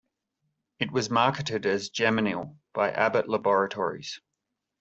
[0.79, 4.19] It was marketed as Gemonil by Abbott Laboratories.